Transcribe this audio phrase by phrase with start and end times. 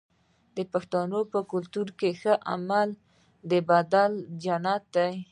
[0.55, 2.89] د پښتنو په کلتور کې د ښه عمل
[3.69, 5.13] بدله جنت دی.